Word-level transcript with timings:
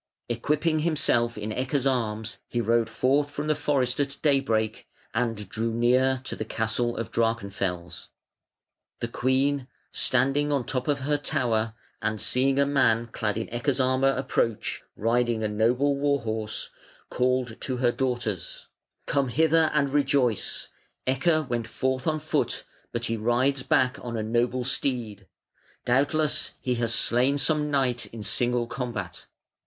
Equipping 0.29 0.79
himself 0.79 1.37
in 1.37 1.51
Ecke's 1.51 1.85
arms 1.85 2.39
he 2.47 2.59
rode 2.59 2.89
forth 2.89 3.29
from 3.29 3.45
the 3.45 3.53
forest 3.53 3.99
at 3.99 4.17
daybreak, 4.23 4.87
and 5.13 5.47
drew 5.47 5.71
near 5.71 6.17
to 6.23 6.35
the 6.35 6.43
castle 6.43 6.97
of 6.97 7.11
Drachenfels. 7.11 8.07
The 8.99 9.07
queen, 9.07 9.67
standing 9.91 10.51
on 10.51 10.63
the 10.63 10.67
top 10.67 10.87
of 10.87 11.01
her 11.01 11.17
tower, 11.17 11.75
and 12.01 12.19
seeing 12.19 12.57
a 12.57 12.65
man 12.65 13.09
clad 13.11 13.37
in 13.37 13.45
Ecke's 13.53 13.79
armour 13.79 14.07
approach, 14.09 14.81
riding 14.95 15.43
a 15.43 15.47
noble 15.47 15.95
war 15.95 16.21
horse, 16.21 16.71
called 17.11 17.61
to 17.61 17.77
her 17.77 17.91
daughters: 17.91 18.69
"Come 19.05 19.27
hither 19.27 19.69
and 19.71 19.91
rejoice. 19.91 20.69
Ecke 21.05 21.47
went 21.47 21.67
forth 21.67 22.07
on 22.07 22.17
foot, 22.17 22.63
but 22.91 23.05
he 23.05 23.17
rides 23.17 23.61
back 23.61 23.99
on 24.03 24.17
a 24.17 24.23
noble 24.23 24.63
steed. 24.63 25.27
Doubtless 25.85 26.55
he 26.59 26.73
has 26.81 26.91
slain 26.91 27.37
some 27.37 27.69
knight 27.69 28.07
in 28.07 28.23
single 28.23 28.65
combat". 28.65 29.27